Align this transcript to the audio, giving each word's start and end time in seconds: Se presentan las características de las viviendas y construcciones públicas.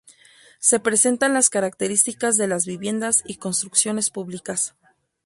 Se 0.57 0.79
presentan 0.79 1.35
las 1.35 1.51
características 1.51 2.35
de 2.35 2.47
las 2.47 2.65
viviendas 2.65 3.21
y 3.23 3.35
construcciones 3.35 4.09
públicas. 4.09 4.73